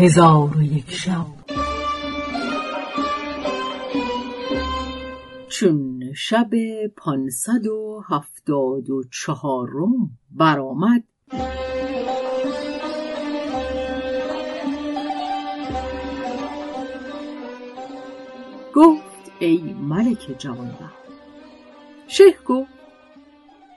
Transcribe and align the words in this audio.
هزار 0.00 0.56
و 0.56 0.62
یک 0.62 0.90
شب. 0.90 1.26
چون 5.48 6.02
شب 6.16 6.50
پانصد 6.96 7.66
و 7.66 8.02
هفتاد 8.08 8.90
و 8.90 9.02
چهارم 9.12 10.10
برآمد. 10.30 11.04
گفت 18.74 19.32
ای 19.40 19.74
ملک 19.80 20.34
جوانبخت 20.38 21.00
شیخ 22.06 22.42
گفت 22.46 22.79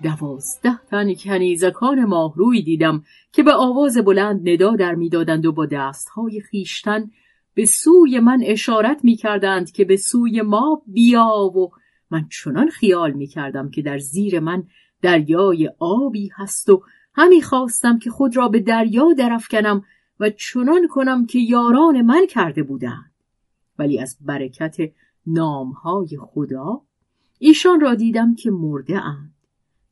دوازده 0.04 0.80
تن 0.92 1.14
کنیزکان 1.14 2.06
ماهروی 2.06 2.62
دیدم 2.62 3.04
که 3.32 3.44
به 3.44 3.54
آواز 3.54 3.98
بلند 3.98 4.50
ندا 4.50 4.76
در 4.76 4.96
می‌دادند 4.96 5.46
و 5.46 5.52
با 5.52 5.66
دستهای 5.66 6.42
خیشتن 6.42 7.12
به 7.54 7.66
سوی 7.66 8.20
من 8.20 8.42
اشارت 8.44 9.00
می 9.04 9.16
کردند 9.16 9.72
که 9.72 9.86
به 9.86 9.98
سوی 9.98 10.42
ما 10.42 10.82
بیا 10.88 11.52
و 11.56 11.72
من 12.12 12.28
چنان 12.30 12.70
خیال 12.70 13.12
می 13.12 13.28
کردم 13.28 13.70
که 13.70 13.82
در 13.82 13.98
زیر 13.98 14.40
من 14.40 14.64
دریای 15.02 15.70
آبی 15.80 16.30
هست 16.36 16.70
و 16.70 16.84
همی 17.16 17.42
خواستم 17.42 18.00
که 18.00 18.10
خود 18.10 18.38
را 18.38 18.48
به 18.48 18.60
دریا 18.60 19.14
درفکنم 19.18 19.84
و 20.20 20.30
چنان 20.30 20.88
کنم 20.88 21.26
که 21.26 21.40
یاران 21.40 22.02
من 22.02 22.28
کرده 22.30 22.64
بودند. 22.64 23.12
ولی 23.80 24.00
از 24.00 24.18
برکت 24.22 24.78
نامهای 25.28 26.18
خدا 26.22 26.82
ایشان 27.40 27.80
را 27.80 27.96
دیدم 27.96 28.36
که 28.36 28.52
مرده 28.52 29.06
اند. 29.06 29.33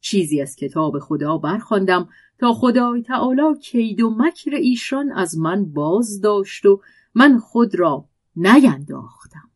چیزی 0.01 0.41
از 0.41 0.55
کتاب 0.55 0.99
خدا 0.99 1.37
برخواندم 1.37 2.09
تا 2.39 2.53
خدای 2.53 3.01
تعالی 3.01 3.59
کید 3.63 4.01
و 4.01 4.15
مکر 4.17 4.51
ایشان 4.55 5.11
از 5.11 5.37
من 5.37 5.65
باز 5.65 6.21
داشت 6.21 6.65
و 6.65 6.81
من 7.13 7.37
خود 7.39 7.75
را 7.75 8.05
نینداختم. 8.35 9.51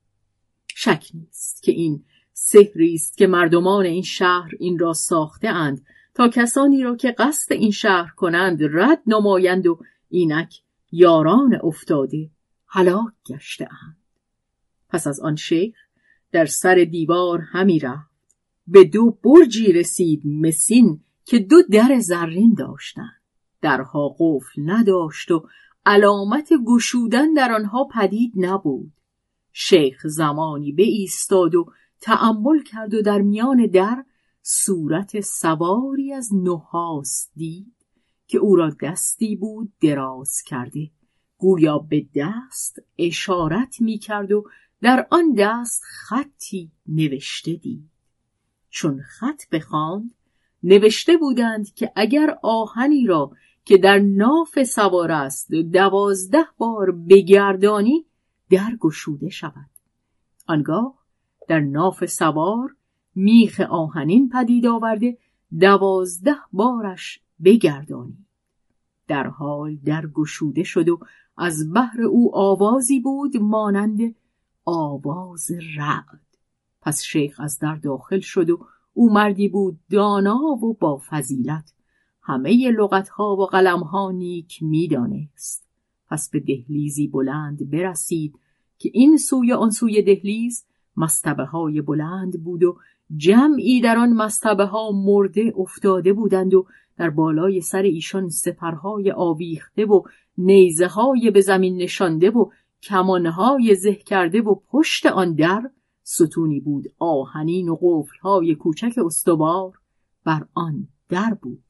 شک 0.67 1.07
نیست 1.13 1.63
که 1.63 1.71
این 1.71 2.03
سحری 2.33 2.93
است 2.93 3.17
که 3.17 3.27
مردمان 3.27 3.85
این 3.85 4.03
شهر 4.03 4.51
این 4.59 4.79
را 4.79 4.93
ساخته 4.93 5.47
اند 5.47 5.85
تا 6.13 6.27
کسانی 6.27 6.83
را 6.83 6.95
که 6.95 7.11
قصد 7.11 7.53
این 7.53 7.71
شهر 7.71 8.11
کنند 8.15 8.59
رد 8.63 9.01
نمایند 9.07 9.67
و 9.67 9.79
اینک 10.09 10.61
یاران 10.91 11.59
افتاده 11.63 12.29
هلاک 12.67 13.13
گشته 13.29 13.67
اند. 13.83 13.97
پس 14.89 15.07
از 15.07 15.19
آن 15.19 15.35
شیخ 15.35 15.75
در 16.31 16.45
سر 16.45 16.75
دیوار 16.91 17.39
همی 17.39 17.79
رفت. 17.79 18.14
به 18.67 18.83
دو 18.83 19.17
برجی 19.23 19.73
رسید 19.73 20.21
مسین 20.25 20.99
که 21.25 21.39
دو 21.39 21.61
در 21.71 21.99
زرین 21.99 22.55
داشتند. 22.57 23.21
درها 23.61 24.15
قفل 24.19 24.61
نداشت 24.65 25.31
و 25.31 25.47
علامت 25.85 26.49
گشودن 26.65 27.33
در 27.33 27.51
آنها 27.51 27.87
پدید 27.93 28.33
نبود. 28.35 28.91
شیخ 29.53 30.07
زمانی 30.07 30.71
به 30.71 30.83
ایستاد 30.83 31.55
و 31.55 31.65
تأمل 32.01 32.63
کرد 32.63 32.93
و 32.93 33.01
در 33.01 33.21
میان 33.21 33.67
در 33.67 34.03
صورت 34.41 35.21
سواری 35.21 36.13
از 36.13 36.29
نحاس 36.33 37.29
دید 37.35 37.75
که 38.27 38.37
او 38.37 38.55
را 38.55 38.69
دستی 38.81 39.35
بود 39.35 39.73
دراز 39.81 40.41
کرده. 40.41 40.91
گویا 41.37 41.77
به 41.77 42.05
دست 42.15 42.79
اشارت 42.97 43.81
می 43.81 43.97
کرد 43.97 44.31
و 44.31 44.43
در 44.81 45.07
آن 45.11 45.33
دست 45.37 45.81
خطی 45.83 46.71
نوشته 46.87 47.53
دید. 47.53 47.94
چون 48.75 49.01
خط 49.01 49.49
بخواند 49.51 50.11
نوشته 50.63 51.17
بودند 51.17 51.73
که 51.73 51.91
اگر 51.95 52.37
آهنی 52.43 53.05
را 53.05 53.31
که 53.65 53.77
در 53.77 53.99
ناف 53.99 54.63
سوار 54.63 55.11
است 55.11 55.51
دوازده 55.51 56.45
بار 56.57 56.91
بگردانی 56.91 58.05
در 58.49 58.75
گشوده 58.79 59.29
شود. 59.29 59.69
آنگاه 60.47 60.93
در 61.47 61.59
ناف 61.59 62.05
سوار 62.05 62.75
میخ 63.15 63.59
آهنین 63.59 64.29
پدید 64.29 64.65
آورده 64.65 65.17
دوازده 65.59 66.37
بارش 66.53 67.19
بگردانی. 67.43 68.25
در 69.07 69.27
حال 69.27 69.75
در 69.75 70.07
گشوده 70.07 70.63
شد 70.63 70.89
و 70.89 70.99
از 71.37 71.73
بحر 71.73 72.01
او 72.01 72.35
آوازی 72.35 72.99
بود 72.99 73.37
مانند 73.37 74.15
آواز 74.65 75.51
رعد. 75.77 76.24
پس 76.85 77.03
شیخ 77.03 77.39
از 77.39 77.59
در 77.59 77.75
داخل 77.75 78.19
شد 78.19 78.49
و 78.49 78.59
او 78.93 79.13
مردی 79.13 79.47
بود 79.47 79.79
دانا 79.91 80.37
و 80.37 80.73
با 80.73 81.01
فضیلت. 81.09 81.73
همه 82.21 82.71
لغتها 82.71 83.35
و 83.35 83.45
قلمها 83.45 84.11
نیک 84.11 84.63
می‌دانست. 84.63 85.67
پس 86.09 86.29
به 86.29 86.39
دهلیزی 86.39 87.07
بلند 87.07 87.69
برسید 87.69 88.39
که 88.77 88.89
این 88.93 89.17
سوی 89.17 89.53
آن 89.53 89.69
سوی 89.69 90.01
دهلیز 90.01 90.65
مستبه 90.97 91.43
های 91.43 91.81
بلند 91.81 92.43
بود 92.43 92.63
و 92.63 92.77
جمعی 93.17 93.81
در 93.81 93.97
آن 93.97 94.13
مستبه 94.13 94.65
ها 94.65 94.91
مرده 94.91 95.53
افتاده 95.57 96.13
بودند 96.13 96.53
و 96.53 96.65
در 96.97 97.09
بالای 97.09 97.61
سر 97.61 97.81
ایشان 97.81 98.29
سپرهای 98.29 99.11
آویخته 99.11 99.85
و 99.85 100.01
نیزه 100.37 100.87
های 100.87 101.31
به 101.31 101.41
زمین 101.41 101.77
نشانده 101.77 102.29
و 102.29 102.49
کمانهای 102.83 103.75
زه 103.75 103.93
کرده 103.93 104.41
و 104.41 104.55
پشت 104.69 105.05
آن 105.05 105.33
در 105.33 105.69
ستونی 106.07 106.59
بود 106.59 106.85
آهنین 106.99 107.69
و 107.69 107.77
قفلهای 107.81 108.55
کوچک 108.55 108.97
استوار 109.05 109.79
بر 110.25 110.45
آن 110.53 110.87
در 111.09 111.37
بود. 111.41 111.63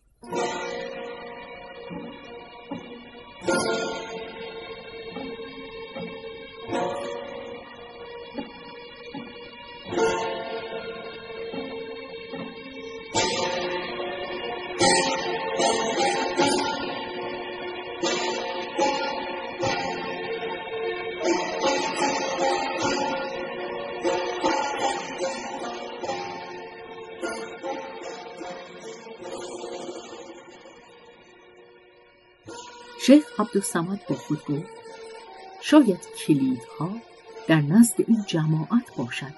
شیخ 33.05 33.39
عبدالسمد 33.39 34.01
با 34.09 34.15
خود 34.15 34.37
گفت 34.37 34.69
شاید 35.61 35.99
کلیدها 36.17 36.89
در 37.47 37.61
نزد 37.61 37.95
این 37.97 38.23
جماعت 38.27 38.95
باشد. 38.97 39.33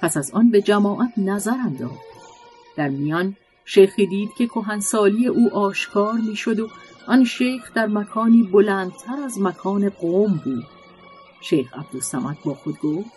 پس 0.00 0.16
از 0.16 0.30
آن 0.30 0.50
به 0.50 0.62
جماعت 0.62 1.12
نظر 1.16 1.56
انداخت. 1.64 2.00
در 2.76 2.88
میان 2.88 3.36
شیخی 3.64 4.06
دید 4.06 4.30
که 4.38 4.46
کهنسالی 4.46 5.26
او 5.26 5.54
آشکار 5.54 6.12
می‌شد 6.12 6.60
و 6.60 6.68
آن 7.06 7.24
شیخ 7.24 7.74
در 7.74 7.86
مکانی 7.86 8.42
بلندتر 8.42 9.16
از 9.24 9.40
مکان 9.40 9.88
قوم 9.88 10.40
بود. 10.44 10.64
شیخ 11.40 11.78
عبدالسمد 11.78 12.36
با 12.44 12.54
خود 12.54 12.78
گفت 12.78 13.10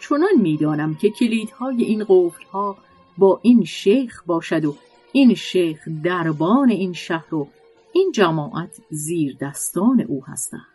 چنان 0.00 0.36
می‌دانم 0.36 0.94
که 0.94 1.10
کلیدهای 1.10 1.84
این 1.84 2.04
قفلها 2.08 2.76
با 3.18 3.40
این 3.42 3.64
شیخ 3.64 4.22
باشد 4.26 4.64
و 4.64 4.76
این 5.12 5.34
شیخ 5.34 5.88
دربان 6.04 6.70
این 6.70 6.92
شهر 6.92 7.34
و 7.34 7.48
این 7.94 8.12
جماعت 8.14 8.80
زیر 8.90 9.36
دستان 9.40 10.00
او 10.00 10.24
هستند. 10.24 10.66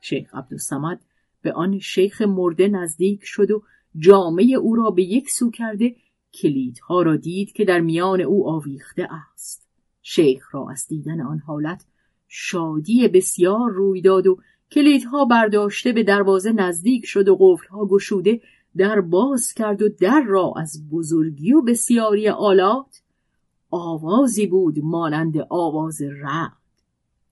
شیخ 0.00 0.34
عبدالسمد 0.34 1.00
به 1.42 1.52
آن 1.52 1.78
شیخ 1.78 2.22
مرده 2.22 2.68
نزدیک 2.68 3.20
شد 3.24 3.50
و 3.50 3.62
جامعه 3.98 4.54
او 4.54 4.74
را 4.74 4.90
به 4.90 5.02
یک 5.02 5.30
سو 5.30 5.50
کرده 5.50 5.96
کلیدها 6.34 7.02
را 7.02 7.16
دید 7.16 7.52
که 7.52 7.64
در 7.64 7.80
میان 7.80 8.20
او 8.20 8.48
آویخته 8.48 9.08
است. 9.10 9.68
شیخ 10.02 10.54
را 10.54 10.70
از 10.70 10.86
دیدن 10.88 11.20
آن 11.20 11.38
حالت 11.38 11.84
شادی 12.28 13.08
بسیار 13.08 13.70
روی 13.70 14.00
داد 14.00 14.26
و 14.26 14.38
کلیدها 14.72 15.24
برداشته 15.24 15.92
به 15.92 16.02
دروازه 16.02 16.52
نزدیک 16.52 17.06
شد 17.06 17.28
و 17.28 17.36
قفلها 17.40 17.86
گشوده 17.86 18.40
در 18.76 19.00
باز 19.00 19.52
کرد 19.52 19.82
و 19.82 19.88
در 19.88 20.22
را 20.26 20.52
از 20.56 20.88
بزرگی 20.90 21.52
و 21.52 21.62
بسیاری 21.62 22.28
آلات 22.28 23.02
آوازی 23.76 24.46
بود 24.46 24.78
مانند 24.78 25.34
آواز 25.50 26.02
رعد. 26.02 26.52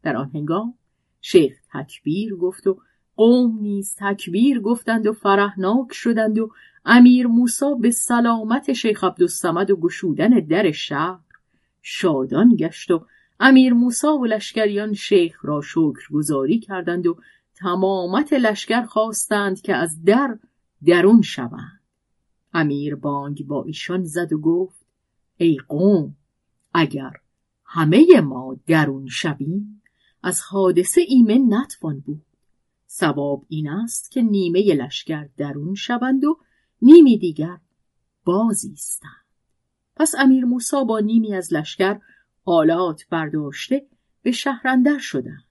در 0.03 0.17
آن 0.17 0.31
هنگام 0.35 0.75
شیخ 1.21 1.61
تکبیر 1.73 2.37
گفت 2.37 2.67
و 2.67 2.79
قوم 3.17 3.59
نیز 3.61 3.97
تکبیر 3.99 4.61
گفتند 4.61 5.07
و 5.07 5.13
فرحناک 5.13 5.93
شدند 5.93 6.39
و 6.39 6.51
امیر 6.85 7.27
موسا 7.27 7.75
به 7.75 7.91
سلامت 7.91 8.73
شیخ 8.73 9.05
عبدالسمد 9.05 9.71
و 9.71 9.77
گشودن 9.77 10.29
در 10.29 10.71
شهر 10.71 11.21
شادان 11.83 12.57
گشت 12.57 12.91
و 12.91 13.07
امیر 13.41 13.73
موسا 13.73 14.17
و 14.17 14.27
لشکریان 14.27 14.93
شیخ 14.93 15.45
را 15.45 15.61
شکرگزاری 15.61 16.59
کردند 16.59 17.07
و 17.07 17.17
تمامت 17.55 18.33
لشکر 18.33 18.83
خواستند 18.83 19.61
که 19.61 19.75
از 19.75 20.05
در 20.05 20.39
درون 20.87 21.23
شوند. 21.23 21.81
امیر 22.55 22.95
بانگ 22.95 23.47
با 23.47 23.65
ایشان 23.65 24.05
زد 24.05 24.33
و 24.33 24.39
گفت 24.39 24.87
ای 25.37 25.59
قوم 25.69 26.17
اگر 26.75 27.13
همه 27.65 28.21
ما 28.21 28.57
درون 28.67 29.07
شویم 29.07 29.83
از 30.23 30.41
حادثه 30.41 31.01
ایمن 31.09 31.55
نتوان 31.55 32.01
بود. 32.01 32.27
سواب 32.87 33.45
این 33.49 33.69
است 33.69 34.11
که 34.11 34.23
نیمه 34.23 34.75
لشکر 34.75 35.29
درون 35.37 35.75
شوند 35.75 36.25
و 36.25 36.39
نیمی 36.83 37.19
دیگر 37.19 37.59
بازیستند. 38.25 39.25
پس 39.97 40.15
امیر 40.19 40.45
موسا 40.45 40.85
با 40.85 41.01
نیمی 41.01 41.35
از 41.35 41.53
لشکر 41.53 42.01
آلات 42.45 43.07
برداشته 43.11 43.87
به 44.23 44.33
شهرندر 44.33 44.99
شدند. 44.99 45.45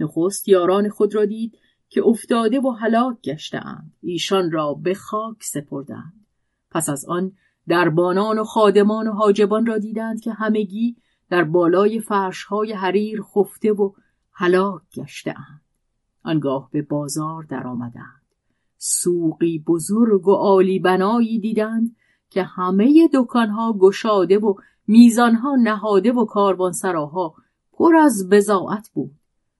نخست 0.00 0.48
یاران 0.48 0.88
خود 0.88 1.14
را 1.14 1.24
دید 1.24 1.58
که 1.88 2.02
افتاده 2.06 2.60
و 2.60 2.70
هلاک 2.70 3.20
گشتهاند. 3.20 3.92
ایشان 4.02 4.50
را 4.50 4.74
به 4.74 4.94
خاک 4.94 5.42
سپردند. 5.42 6.26
پس 6.70 6.88
از 6.88 7.04
آن 7.04 7.32
دربانان 7.68 8.38
و 8.38 8.44
خادمان 8.44 9.08
و 9.08 9.12
حاجبان 9.12 9.66
را 9.66 9.78
دیدند 9.78 10.20
که 10.20 10.32
همگی 10.32 10.96
در 11.30 11.44
بالای 11.44 12.00
فرشهای 12.00 12.72
حریر 12.72 13.22
خفته 13.22 13.72
و 13.72 13.92
هلاک 14.32 14.82
گشتهاند. 14.94 15.60
آنگاه 16.24 16.68
به 16.72 16.82
بازار 16.82 17.42
درآمدند. 17.42 18.22
سوقی 18.78 19.58
بزرگ 19.58 20.28
و 20.28 20.32
عالی 20.32 20.78
بنایی 20.78 21.38
دیدند 21.38 21.96
که 22.30 22.42
همه 22.42 23.08
دکانها 23.14 23.72
گشاده 23.72 24.38
و 24.38 24.54
میزانها 24.86 25.56
نهاده 25.62 26.12
و 26.12 26.24
کاروانسراها 26.24 27.34
پر 27.72 27.96
از 27.96 28.28
بزاعت 28.28 28.90
بود. 28.94 29.10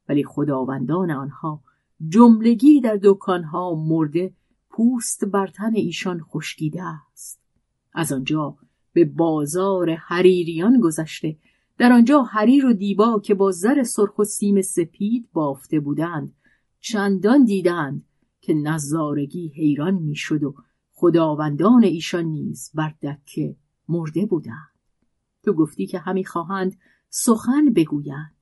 ولی 0.09 0.25
خداوندان 0.25 1.11
آنها 1.11 1.61
جملگی 2.09 2.81
در 2.81 2.99
دکانها 3.03 3.75
مرده 3.75 4.33
پوست 4.71 5.25
بر 5.25 5.47
تن 5.47 5.75
ایشان 5.75 6.21
خشکیده 6.21 6.83
از 7.99 8.13
آنجا 8.13 8.57
به 8.93 9.05
بازار 9.05 9.95
حریریان 9.95 10.81
گذشته. 10.81 11.37
در 11.79 11.93
آنجا 11.93 12.23
حریر 12.23 12.67
و 12.67 12.73
دیبا 12.73 13.21
که 13.21 13.35
با 13.35 13.51
زر 13.51 13.83
سرخ 13.83 14.19
و 14.19 14.25
سیم 14.25 14.63
سپید 14.63 15.29
بافته 15.33 15.81
بودند 15.81 16.35
چندان 16.81 17.45
دیدند 17.45 18.05
که 18.41 18.55
نظارگی 18.55 19.49
حیران 19.49 19.95
می‌شد 19.95 20.45
و 20.45 20.55
خداوندان 20.93 21.85
ایشان 21.85 22.25
نیز 22.25 22.71
بر 22.75 22.95
دکه 23.03 23.57
مرده 23.89 24.27
بودند. 24.27 24.79
تو 25.45 25.53
گفتی 25.53 25.87
که 25.87 25.99
همی 25.99 26.25
خواهند 26.25 26.77
سخن 27.09 27.73
بگویند. 27.77 28.35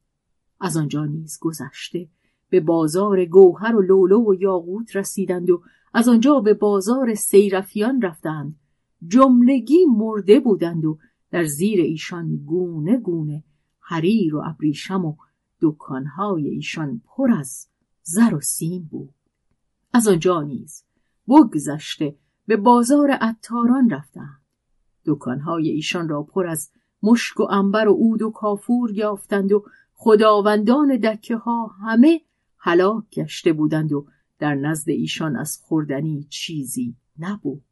از 0.60 0.76
آنجا 0.76 1.04
نیز 1.04 1.38
گذشته. 1.40 2.08
به 2.50 2.60
بازار 2.60 3.24
گوهر 3.24 3.76
و 3.76 3.82
لولو 3.82 4.30
و 4.30 4.34
یاقوت 4.34 4.96
رسیدند 4.96 5.50
و 5.50 5.62
از 5.94 6.08
آنجا 6.08 6.40
به 6.40 6.54
بازار 6.54 7.14
سیرفیان 7.14 8.02
رفتند. 8.02 8.56
جملگی 9.06 9.84
مرده 9.96 10.40
بودند 10.40 10.84
و 10.84 10.98
در 11.30 11.44
زیر 11.44 11.80
ایشان 11.80 12.36
گونه 12.36 12.96
گونه 12.96 13.44
حریر 13.80 14.36
و 14.36 14.42
ابریشم 14.46 15.04
و 15.04 15.16
دکانهای 15.60 16.48
ایشان 16.48 17.00
پر 17.04 17.30
از 17.30 17.68
زر 18.02 18.34
و 18.34 18.40
سیم 18.40 18.88
بود. 18.90 19.14
از 19.92 20.08
آنجا 20.08 20.42
نیز 20.42 20.84
بگذشته 21.28 22.16
به 22.46 22.56
بازار 22.56 23.10
عطاران 23.10 23.90
رفتند. 23.90 24.40
دکانهای 25.04 25.68
ایشان 25.68 26.08
را 26.08 26.22
پر 26.22 26.46
از 26.46 26.70
مشک 27.02 27.40
و 27.40 27.42
انبر 27.50 27.88
و 27.88 27.92
عود 27.92 28.22
و 28.22 28.30
کافور 28.30 28.90
یافتند 28.90 29.52
و 29.52 29.64
خداوندان 29.92 30.96
دکه 30.96 31.36
ها 31.36 31.66
همه 31.66 32.20
هلاک 32.58 33.04
گشته 33.12 33.52
بودند 33.52 33.92
و 33.92 34.06
در 34.38 34.54
نزد 34.54 34.90
ایشان 34.90 35.36
از 35.36 35.58
خوردنی 35.62 36.26
چیزی 36.30 36.96
نبود. 37.18 37.62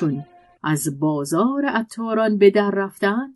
چون 0.00 0.24
از 0.62 1.00
بازار 1.00 1.66
عطاران 1.66 2.38
به 2.38 2.50
در 2.50 2.70
رفتند 2.70 3.34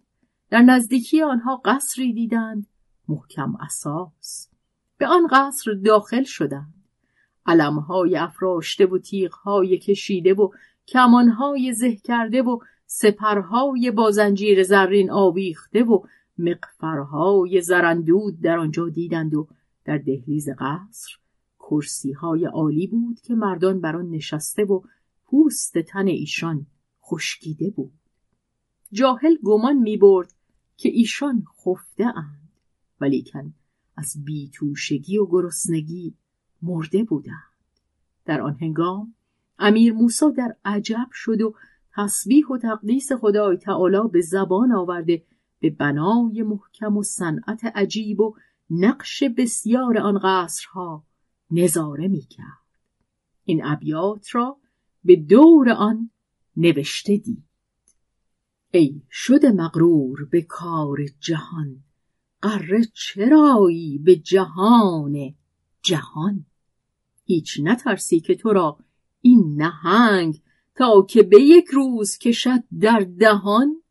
در 0.51 0.63
نزدیکی 0.63 1.23
آنها 1.23 1.61
قصری 1.65 2.13
دیدند 2.13 2.67
محکم 3.09 3.57
اساس. 3.61 4.49
به 4.99 5.07
آن 5.07 5.27
قصر 5.31 5.73
داخل 5.85 6.23
شدند. 6.23 6.75
علمهای 7.47 8.17
افراشته 8.17 8.87
و 8.87 8.99
تیغهای 8.99 9.79
کشیده 9.79 10.35
و 10.35 10.51
کمانهای 10.89 11.73
زه 11.73 11.97
کرده 11.97 12.43
و 12.43 12.59
سپرهای 12.87 13.91
با 13.91 14.11
زنجیر 14.11 14.63
زرین 14.63 15.11
آویخته 15.11 15.85
و 15.85 16.03
مقفرهای 16.39 17.61
زرندود 17.61 18.41
در 18.41 18.59
آنجا 18.59 18.89
دیدند 18.89 19.35
و 19.35 19.49
در 19.85 19.99
دهلیز 19.99 20.49
قصر 20.49 21.17
کرسیهای 21.59 22.45
عالی 22.45 22.87
بود 22.87 23.21
که 23.21 23.35
مردان 23.35 23.81
بر 23.81 23.97
آن 23.97 24.11
نشسته 24.11 24.65
و 24.65 24.81
پوست 25.31 25.79
تن 25.79 26.07
ایشان 26.07 26.67
خشکیده 27.03 27.71
بود 27.71 27.93
جاهل 28.93 29.37
گمان 29.43 29.77
می 29.77 29.97
برد 29.97 30.35
که 30.77 30.89
ایشان 30.89 31.45
خفته 31.65 32.07
اند 32.07 32.49
ولیکن 33.01 33.55
از 33.97 34.25
بیتوشگی 34.25 35.19
و 35.19 35.27
گرسنگی 35.27 36.15
مرده 36.63 37.05
بودند 37.05 37.53
در 38.25 38.41
آن 38.41 38.57
هنگام 38.61 39.15
امیر 39.59 39.93
موسا 39.93 40.31
در 40.31 40.57
عجب 40.65 41.09
شد 41.13 41.41
و 41.41 41.55
تسبیح 41.97 42.47
و 42.47 42.59
تقدیس 42.59 43.13
خدای 43.13 43.57
تعالی 43.57 44.09
به 44.13 44.21
زبان 44.21 44.73
آورده 44.73 45.25
به 45.61 45.71
بنای 45.71 46.43
محکم 46.43 46.97
و 46.97 47.03
صنعت 47.03 47.65
عجیب 47.65 48.21
و 48.21 48.35
نقش 48.71 49.23
بسیار 49.23 49.99
آن 49.99 50.21
قصرها 50.23 51.05
نظاره 51.51 52.09
می 52.09 52.23
کرد. 52.23 52.61
این 53.45 53.65
ابیات 53.65 54.35
را 54.35 54.60
به 55.05 55.17
دور 55.17 55.71
آن 55.71 56.11
نوشته 56.57 57.17
دید. 57.17 57.45
ای 58.71 59.03
شده 59.11 59.51
مغرور 59.51 60.25
به 60.25 60.43
کار 60.43 60.99
جهان 61.21 61.85
قره 62.43 62.85
چرایی 62.95 63.99
به 63.99 64.17
جهان 64.17 65.35
جهان؟ 65.83 66.47
هیچ 67.25 67.61
نترسی 67.63 68.21
که 68.21 68.35
تو 68.35 68.53
را 68.53 68.79
این 69.21 69.63
نهنگ 69.63 70.43
تا 70.75 71.07
که 71.09 71.23
به 71.23 71.41
یک 71.41 71.67
روز 71.73 72.19
کشد 72.19 72.65
در 72.81 73.07
دهان؟ 73.19 73.83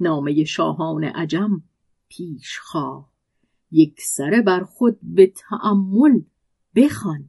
نامه 0.00 0.44
شاهان 0.44 1.04
عجم 1.04 1.62
پیش 2.08 2.58
خواه 2.58 3.10
یک 3.70 4.00
سره 4.00 4.42
بر 4.42 4.64
خود 4.64 4.98
به 5.02 5.26
تأمل 5.26 6.20
بخوان. 6.74 7.28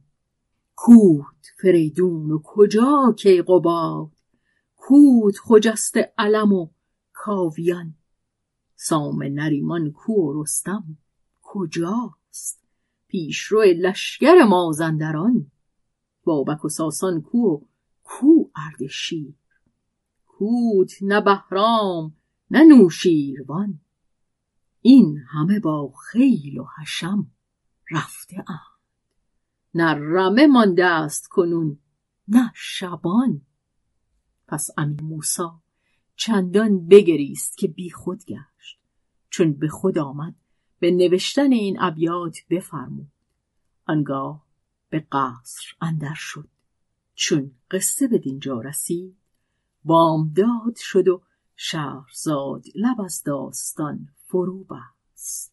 کوت 0.76 1.37
فریدون 1.60 2.30
و 2.30 2.40
کجا 2.44 3.14
کیقباد 3.18 4.10
کوت 4.76 5.38
خجست 5.38 5.94
علم 6.18 6.52
و 6.52 6.68
کاویان. 7.12 7.94
سام 8.74 9.22
نریمان 9.22 9.92
کو 9.92 10.12
و 10.12 10.42
رستم 10.42 10.98
کجاست؟ 11.42 12.64
پیشرو 13.08 13.62
لشکر 13.62 14.34
مازندران. 14.48 15.50
بابک 16.24 16.64
و 16.64 16.68
ساسان 16.68 17.22
کو 17.22 17.38
و 17.38 17.60
کو 18.04 18.50
اردشیر 18.56 19.34
کوت 20.26 20.92
نه 21.02 21.20
بهرام 21.20 22.16
نه 22.50 22.62
نوشیروان. 22.62 23.80
این 24.80 25.18
همه 25.28 25.60
با 25.60 25.92
خیل 25.92 26.58
و 26.58 26.66
حشم 26.78 27.30
رفته 27.90 28.36
اند 28.36 28.77
نه 29.78 29.94
رمه 29.94 30.46
مانده 30.46 30.86
است 30.86 31.28
کنون. 31.28 31.78
نه 32.28 32.52
شبان. 32.54 33.40
پس 34.48 34.70
امیر 34.76 35.02
موسا 35.02 35.60
چندان 36.16 36.86
بگریست 36.86 37.58
که 37.58 37.68
بی 37.68 37.90
خود 37.90 38.24
گشت 38.24 38.78
چون 39.30 39.52
به 39.52 39.68
خود 39.68 39.98
آمد 39.98 40.34
به 40.78 40.90
نوشتن 40.90 41.52
این 41.52 41.76
ابیات 41.80 42.38
بفرمود. 42.50 43.12
آنگاه 43.86 44.46
به 44.90 45.06
قصر 45.12 45.66
اندر 45.80 46.14
شد 46.14 46.48
چون 47.14 47.50
قصه 47.70 48.08
به 48.08 48.18
دینجا 48.18 48.60
رسید 48.60 49.16
بامداد 49.84 50.76
شد 50.76 51.08
و 51.08 51.22
شهرزاد 51.56 52.64
لب 52.74 53.00
از 53.00 53.22
داستان 53.22 54.08
فرو 54.26 54.64
بست. 54.64 55.52